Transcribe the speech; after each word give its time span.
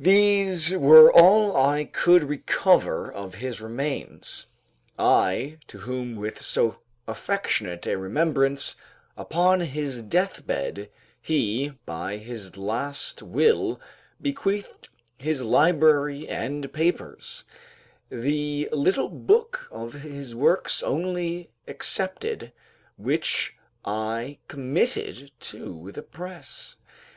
These 0.00 0.72
were 0.72 1.12
all 1.12 1.56
I 1.56 1.84
could 1.84 2.24
recover 2.24 3.08
of 3.08 3.36
his 3.36 3.60
remains, 3.60 4.46
I 4.98 5.58
to 5.68 5.78
whom 5.78 6.16
with 6.16 6.42
so 6.42 6.80
affectionate 7.06 7.86
a 7.86 7.96
remembrance, 7.96 8.74
upon 9.16 9.60
his 9.60 10.02
death 10.02 10.44
bed, 10.44 10.90
he 11.22 11.68
by 11.86 12.16
his 12.16 12.56
last 12.56 13.22
will 13.22 13.80
bequeathed 14.20 14.88
his 15.18 15.40
library 15.42 16.28
and 16.28 16.72
papers, 16.72 17.44
the 18.10 18.68
little 18.72 19.08
book 19.08 19.68
of 19.70 19.92
his 19.92 20.34
works 20.34 20.82
only 20.82 21.48
excepted, 21.68 22.50
which 22.96 23.56
I 23.84 24.38
committed 24.48 25.30
to 25.42 25.92
the 25.92 26.02
press. 26.02 26.74